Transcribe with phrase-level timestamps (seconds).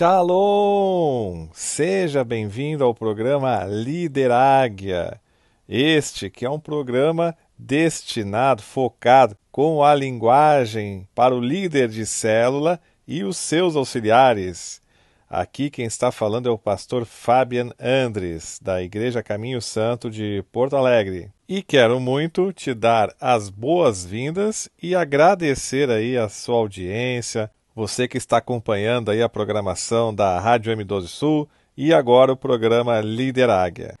[0.00, 1.48] Shalom!
[1.52, 5.20] Seja bem-vindo ao programa Líder Águia.
[5.68, 12.80] Este que é um programa destinado, focado com a linguagem para o líder de célula
[13.06, 14.80] e os seus auxiliares.
[15.28, 20.76] Aqui quem está falando é o pastor Fabian Andres, da Igreja Caminho Santo de Porto
[20.76, 21.30] Alegre.
[21.46, 27.50] E quero muito te dar as boas-vindas e agradecer aí a sua audiência,
[27.80, 33.00] você que está acompanhando aí a programação da Rádio M12 Sul e agora o programa
[33.00, 33.94] Líder Águia.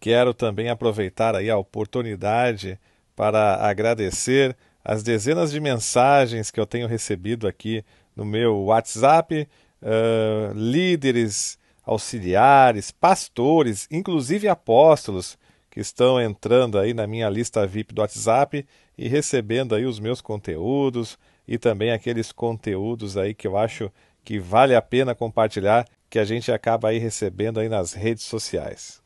[0.00, 2.80] Quero também aproveitar aí a oportunidade
[3.14, 7.84] para agradecer as dezenas de mensagens que eu tenho recebido aqui
[8.16, 9.46] no meu WhatsApp,
[9.82, 15.36] uh, líderes, auxiliares, pastores, inclusive apóstolos
[15.70, 18.64] que estão entrando aí na minha lista VIP do WhatsApp
[18.96, 23.90] e recebendo aí os meus conteúdos, e também aqueles conteúdos aí que eu acho
[24.22, 29.02] que vale a pena compartilhar, que a gente acaba aí recebendo aí nas redes sociais.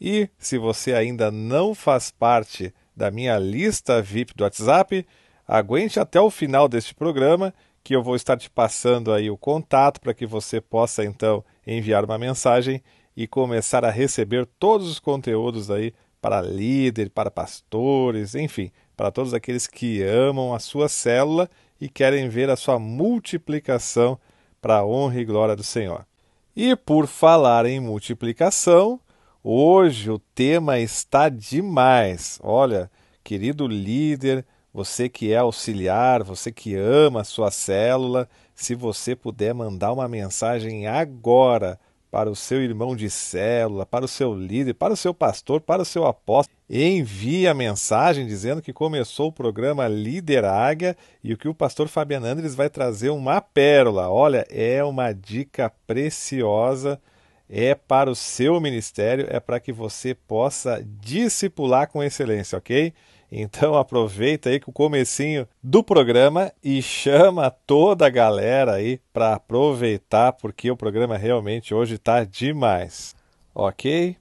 [0.00, 5.06] E se você ainda não faz parte da minha lista VIP do WhatsApp,
[5.46, 10.00] aguente até o final deste programa que eu vou estar te passando aí o contato
[10.00, 12.82] para que você possa então enviar uma mensagem
[13.16, 19.32] e começar a receber todos os conteúdos aí para líder, para pastores, enfim, para todos
[19.32, 21.48] aqueles que amam a sua célula
[21.80, 24.18] e querem ver a sua multiplicação
[24.60, 26.06] para a honra e glória do Senhor.
[26.54, 29.00] E por falar em multiplicação,
[29.42, 32.38] hoje o tema está demais.
[32.42, 32.90] Olha,
[33.22, 39.54] querido líder, você que é auxiliar, você que ama a sua célula, se você puder
[39.54, 41.78] mandar uma mensagem agora
[42.10, 45.82] para o seu irmão de célula, para o seu líder, para o seu pastor, para
[45.82, 46.56] o seu apóstolo.
[46.70, 51.88] Envie a mensagem dizendo que começou o programa Líder Águia e o que o pastor
[51.88, 54.08] Fabiano Andres vai trazer uma pérola.
[54.08, 57.00] Olha, é uma dica preciosa,
[57.48, 62.92] é para o seu ministério, é para que você possa discipular com excelência, ok?
[63.30, 69.34] Então aproveita aí que o comecinho do programa e chama toda a galera aí para
[69.34, 73.14] aproveitar, porque o programa realmente hoje está demais.
[73.54, 74.16] Ok?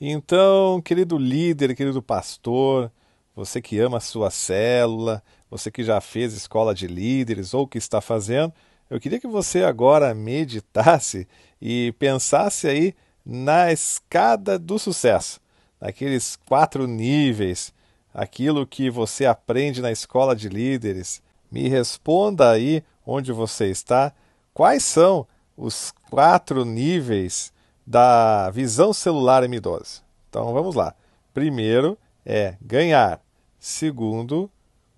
[0.00, 2.92] Então, querido líder, querido pastor,
[3.34, 7.78] você que ama a sua célula, você que já fez escola de líderes ou que
[7.78, 8.52] está fazendo,
[8.88, 11.26] eu queria que você agora meditasse
[11.60, 15.40] e pensasse aí na escada do sucesso,
[15.80, 17.74] naqueles quatro níveis
[18.16, 21.22] aquilo que você aprende na escola de líderes.
[21.52, 24.10] Me responda aí onde você está.
[24.54, 27.52] Quais são os quatro níveis
[27.86, 30.00] da visão celular M12?
[30.30, 30.94] Então vamos lá.
[31.34, 33.20] Primeiro é ganhar.
[33.60, 34.50] Segundo,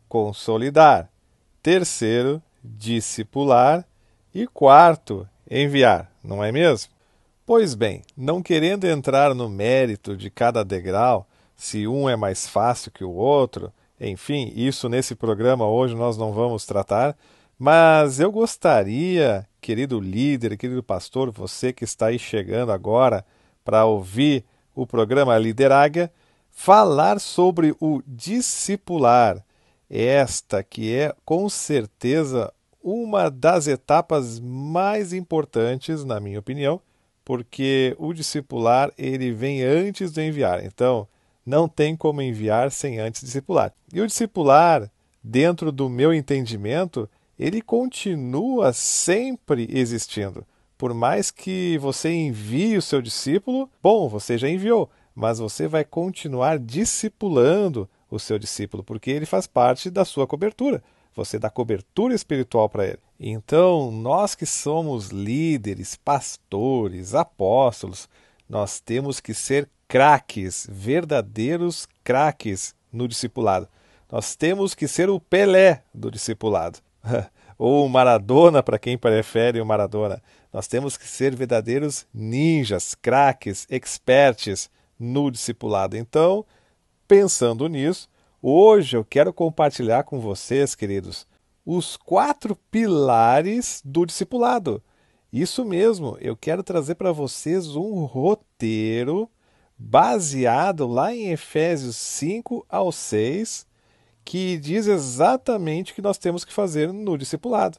[0.08, 1.10] consolidar.
[1.60, 3.84] Terceiro, discipular.
[4.32, 6.92] E quarto, enviar, não é mesmo?
[7.44, 11.26] Pois bem, não querendo entrar no mérito de cada degrau,
[11.58, 13.72] se um é mais fácil que o outro.
[14.00, 17.18] Enfim, isso nesse programa hoje nós não vamos tratar,
[17.58, 23.26] mas eu gostaria, querido líder, querido pastor, você que está aí chegando agora
[23.64, 26.12] para ouvir o programa Lideráguia,
[26.48, 29.44] falar sobre o discipular.
[29.90, 36.80] Esta que é com certeza uma das etapas mais importantes, na minha opinião,
[37.24, 40.64] porque o discipular ele vem antes do enviar.
[40.64, 41.08] Então,
[41.48, 43.72] não tem como enviar sem antes discipular.
[43.92, 44.90] E o discipular,
[45.24, 50.44] dentro do meu entendimento, ele continua sempre existindo.
[50.76, 55.84] Por mais que você envie o seu discípulo, bom, você já enviou, mas você vai
[55.84, 60.82] continuar discipulando o seu discípulo, porque ele faz parte da sua cobertura.
[61.14, 62.98] Você dá cobertura espiritual para ele.
[63.18, 68.08] Então, nós que somos líderes, pastores, apóstolos,
[68.48, 73.66] nós temos que ser craques, verdadeiros craques no discipulado.
[74.12, 76.78] Nós temos que ser o Pelé do discipulado.
[77.58, 80.22] Ou o Maradona, para quem prefere o Maradona.
[80.52, 85.96] Nós temos que ser verdadeiros ninjas, craques, experts no discipulado.
[85.96, 86.44] Então,
[87.06, 88.08] pensando nisso,
[88.40, 91.26] hoje eu quero compartilhar com vocês, queridos,
[91.66, 94.82] os quatro pilares do discipulado.
[95.32, 99.28] Isso mesmo, eu quero trazer para vocês um roteiro
[99.78, 103.66] baseado lá em Efésios 5 ao 6,
[104.24, 107.78] que diz exatamente o que nós temos que fazer no discipulado.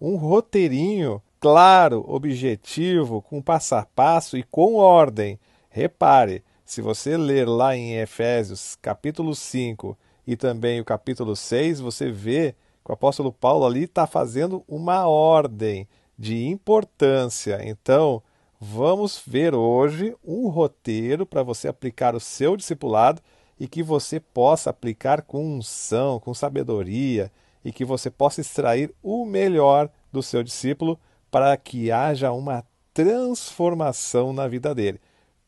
[0.00, 5.38] Um roteirinho claro, objetivo, com passo a passo e com ordem.
[5.70, 9.96] Repare, se você ler lá em Efésios capítulo 5
[10.26, 12.54] e também o capítulo 6, você vê
[12.84, 17.60] que o apóstolo Paulo ali está fazendo uma ordem de importância.
[17.62, 18.22] Então,
[18.60, 23.22] vamos ver hoje um roteiro para você aplicar o seu discipulado
[23.58, 27.30] e que você possa aplicar com unção, com sabedoria
[27.64, 30.98] e que você possa extrair o melhor do seu discípulo
[31.30, 35.00] para que haja uma transformação na vida dele.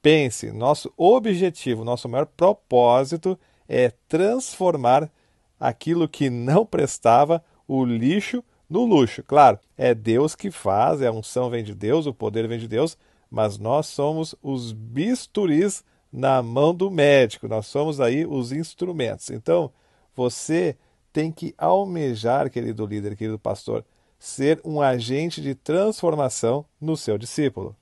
[0.03, 5.11] Pense, nosso objetivo, nosso maior propósito é transformar
[5.59, 9.23] aquilo que não prestava, o lixo, no luxo.
[9.25, 12.97] Claro, é Deus que faz, a unção vem de Deus, o poder vem de Deus,
[13.29, 19.31] mas nós somos os bisturis na mão do médico, nós somos aí os instrumentos.
[19.31, 19.71] Então,
[20.15, 20.77] você
[21.13, 23.85] tem que almejar, querido líder, querido pastor,
[24.19, 27.75] ser um agente de transformação no seu discípulo.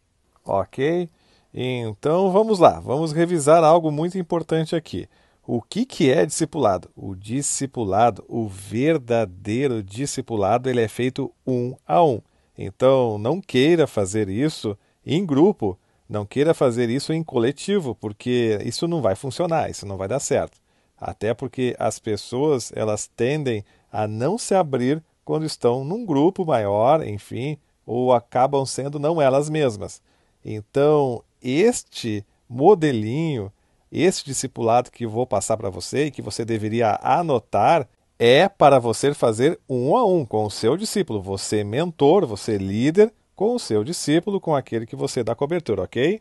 [0.44, 1.08] Ok?
[1.52, 5.08] Então vamos lá, vamos revisar algo muito importante aqui.
[5.50, 6.91] O que, que é discipulado?
[6.95, 12.21] O discipulado, o verdadeiro discipulado, ele é feito um a um.
[12.59, 18.87] Então não queira fazer isso em grupo, não queira fazer isso em coletivo, porque isso
[18.87, 20.59] não vai funcionar, isso não vai dar certo.
[21.00, 27.03] Até porque as pessoas elas tendem a não se abrir quando estão num grupo maior,
[27.03, 27.56] enfim,
[27.87, 30.03] ou acabam sendo não elas mesmas.
[30.45, 33.50] Então, este modelinho,
[33.90, 37.88] este discipulado que vou passar para você e que você deveria anotar,
[38.19, 41.23] é para você fazer um a um com o seu discípulo.
[41.23, 46.20] Você mentor, você líder com o seu discípulo, com aquele que você dá cobertura, ok?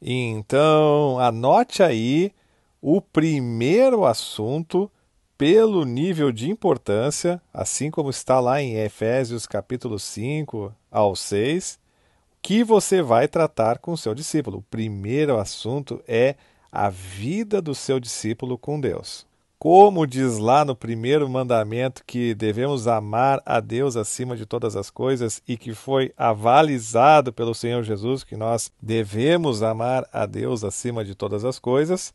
[0.00, 2.32] Então, anote aí
[2.80, 4.90] o primeiro assunto
[5.36, 11.80] pelo nível de importância, assim como está lá em Efésios capítulo 5 ao 6,
[12.40, 14.58] que você vai tratar com o seu discípulo.
[14.58, 16.36] O primeiro assunto é
[16.74, 19.24] a vida do seu discípulo com Deus.
[19.60, 24.90] Como diz lá no primeiro mandamento que devemos amar a Deus acima de todas as
[24.90, 31.04] coisas e que foi avalizado pelo Senhor Jesus, que nós devemos amar a Deus acima
[31.04, 32.12] de todas as coisas,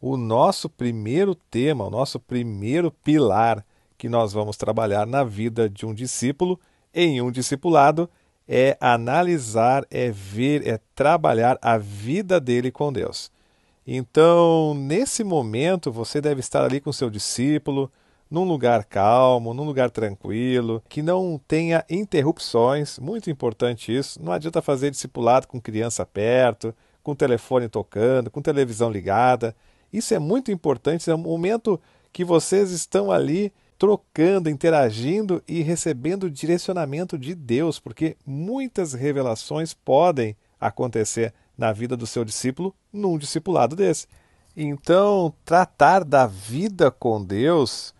[0.00, 3.64] o nosso primeiro tema, o nosso primeiro pilar
[3.96, 6.58] que nós vamos trabalhar na vida de um discípulo,
[6.92, 8.10] em um discipulado,
[8.48, 13.30] é analisar, é ver, é trabalhar a vida dele com Deus.
[13.92, 17.90] Então, nesse momento, você deve estar ali com seu discípulo,
[18.30, 24.22] num lugar calmo, num lugar tranquilo, que não tenha interrupções, muito importante isso.
[24.22, 26.72] Não adianta fazer discipulado com criança perto,
[27.02, 29.56] com telefone tocando, com televisão ligada.
[29.92, 31.80] Isso é muito importante, é um momento
[32.12, 40.36] que vocês estão ali trocando, interagindo e recebendo direcionamento de Deus, porque muitas revelações podem
[40.60, 44.06] acontecer na vida do seu discípulo num discipulado desse.
[44.56, 47.94] Então, tratar da vida com Deus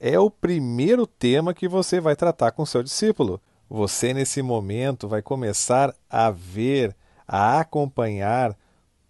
[0.00, 3.40] é o primeiro tema que você vai tratar com seu discípulo.
[3.68, 6.96] Você, nesse momento, vai começar a ver,
[7.28, 8.56] a acompanhar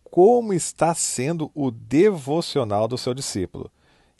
[0.02, 3.70] como está sendo o devocional do seu discípulo.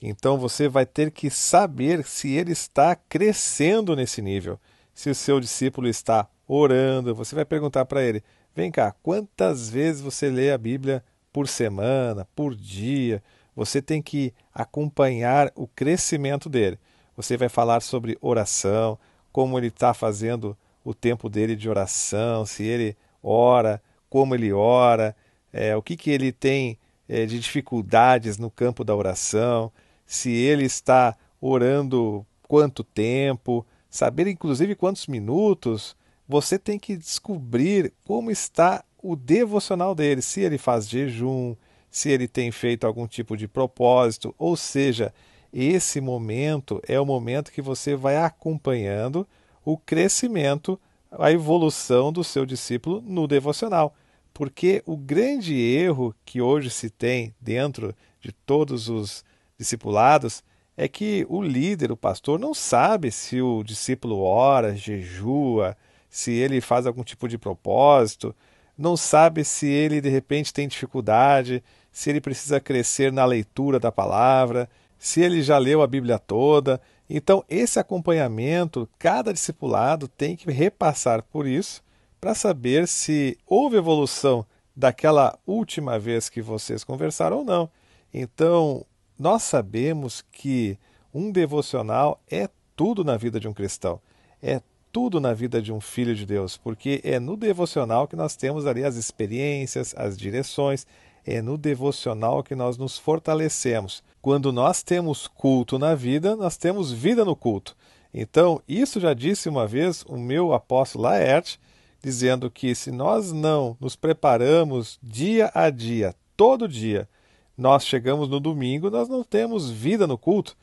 [0.00, 4.58] Então você vai ter que saber se ele está crescendo nesse nível.
[4.94, 8.22] Se o seu discípulo está orando, você vai perguntar para ele:
[8.54, 13.22] vem cá, quantas vezes você lê a Bíblia por semana, por dia?
[13.54, 16.78] Você tem que acompanhar o crescimento dele.
[17.16, 18.98] Você vai falar sobre oração,
[19.30, 25.14] como ele está fazendo o tempo dele de oração, se ele ora, como ele ora,
[25.52, 29.70] é, o que, que ele tem é, de dificuldades no campo da oração,
[30.06, 35.96] se ele está orando quanto tempo, saber inclusive quantos minutos.
[36.32, 41.54] Você tem que descobrir como está o devocional dele, se ele faz jejum,
[41.90, 45.12] se ele tem feito algum tipo de propósito, ou seja,
[45.52, 49.28] esse momento é o momento que você vai acompanhando
[49.62, 53.94] o crescimento, a evolução do seu discípulo no devocional.
[54.32, 59.22] Porque o grande erro que hoje se tem dentro de todos os
[59.58, 60.42] discipulados
[60.78, 65.76] é que o líder, o pastor, não sabe se o discípulo ora, jejua,
[66.12, 68.36] se ele faz algum tipo de propósito,
[68.76, 73.90] não sabe se ele de repente tem dificuldade, se ele precisa crescer na leitura da
[73.90, 76.78] palavra, se ele já leu a Bíblia toda.
[77.08, 81.82] Então, esse acompanhamento, cada discipulado tem que repassar por isso
[82.20, 84.44] para saber se houve evolução
[84.76, 87.70] daquela última vez que vocês conversaram ou não.
[88.12, 88.84] Então,
[89.18, 90.78] nós sabemos que
[91.12, 93.98] um devocional é tudo na vida de um cristão,
[94.42, 94.60] é
[94.92, 98.66] tudo na vida de um filho de Deus, porque é no devocional que nós temos
[98.66, 100.86] ali as experiências, as direções,
[101.24, 104.02] é no devocional que nós nos fortalecemos.
[104.20, 107.74] Quando nós temos culto na vida, nós temos vida no culto.
[108.12, 111.58] Então, isso já disse uma vez o meu apóstolo Laerte,
[112.02, 117.08] dizendo que se nós não nos preparamos dia a dia, todo dia,
[117.56, 120.56] nós chegamos no domingo, nós não temos vida no culto.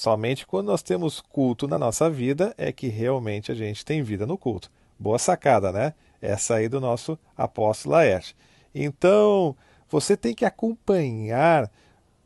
[0.00, 4.24] Somente quando nós temos culto na nossa vida é que realmente a gente tem vida
[4.24, 4.70] no culto.
[4.98, 5.92] Boa sacada, né?
[6.22, 8.34] Essa aí do nosso apóstolo Laerte.
[8.74, 9.54] Então,
[9.90, 11.70] você tem que acompanhar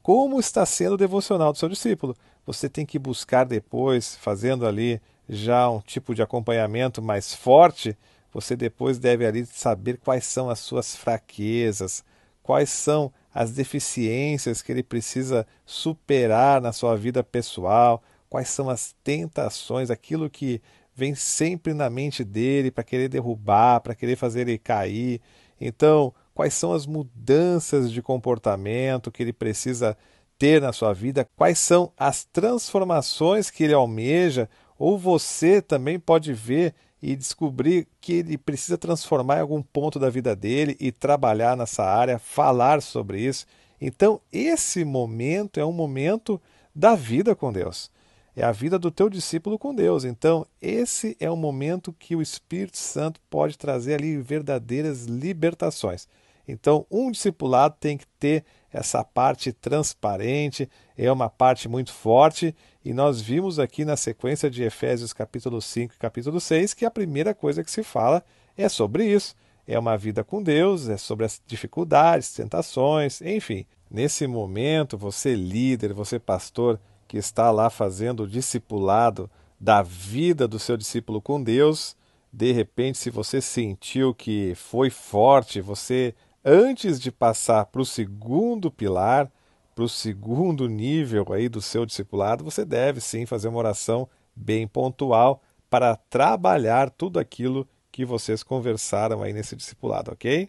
[0.05, 2.17] como está sendo o devocional do seu discípulo.
[2.47, 7.99] Você tem que buscar depois, fazendo ali já um tipo de acompanhamento mais forte,
[8.33, 12.05] você depois deve ali saber quais são as suas fraquezas,
[12.41, 18.01] quais são as deficiências que ele precisa superar na sua vida pessoal,
[18.31, 20.63] quais são as tentações, aquilo que
[20.95, 25.21] vem sempre na mente dele para querer derrubar, para querer fazer ele cair.
[25.61, 29.97] Então, quais são as mudanças de comportamento que ele precisa
[30.39, 34.49] ter na sua vida, quais são as transformações que ele almeja,
[34.79, 36.75] ou você também pode ver
[37.07, 41.85] e descobrir que ele precisa transformar em algum ponto da vida dele e trabalhar nessa
[41.85, 43.45] área, falar sobre isso.
[43.79, 46.41] Então, esse momento é um momento
[46.75, 47.91] da vida com Deus.
[48.35, 50.07] É a vida do teu discípulo com Deus.
[50.07, 56.09] Então, esse é o momento que o Espírito Santo pode trazer ali verdadeiras libertações.
[56.47, 62.93] Então, um discipulado tem que ter essa parte transparente, é uma parte muito forte, e
[62.93, 67.35] nós vimos aqui na sequência de Efésios capítulo 5 e capítulo 6 que a primeira
[67.35, 68.23] coisa que se fala
[68.57, 69.35] é sobre isso.
[69.67, 73.65] É uma vida com Deus, é sobre as dificuldades, tentações, enfim.
[73.91, 80.59] Nesse momento, você líder, você pastor que está lá fazendo o discipulado da vida do
[80.59, 81.97] seu discípulo com Deus,
[82.31, 86.13] de repente, se você sentiu que foi forte, você
[86.45, 89.31] antes de passar para o segundo pilar,
[89.75, 94.67] para o segundo nível aí do seu discipulado, você deve sim fazer uma oração bem
[94.67, 100.49] pontual para trabalhar tudo aquilo que vocês conversaram aí nesse discipulado, ok?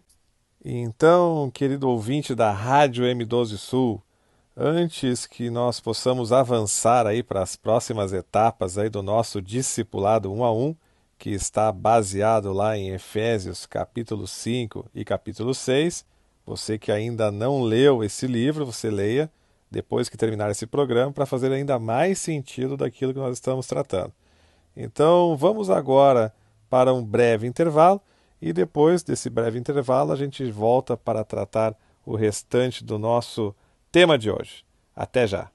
[0.64, 4.02] Então, querido ouvinte da Rádio M12 Sul,
[4.58, 10.44] antes que nós possamos avançar aí para as próximas etapas aí do nosso discipulado um
[10.44, 10.76] a um,
[11.26, 16.06] que está baseado lá em Efésios capítulo 5 e capítulo 6.
[16.46, 19.28] Você que ainda não leu esse livro, você leia
[19.72, 24.14] depois que terminar esse programa para fazer ainda mais sentido daquilo que nós estamos tratando.
[24.78, 26.32] Então, vamos agora
[26.70, 28.00] para um breve intervalo
[28.40, 33.56] e depois desse breve intervalo a gente volta para tratar o restante do nosso
[33.92, 34.64] tema de hoje.
[34.96, 35.55] Até já!